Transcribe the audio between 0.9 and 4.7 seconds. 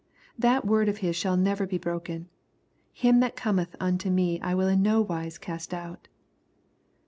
His shall never be broken," Him that cometh unto me I will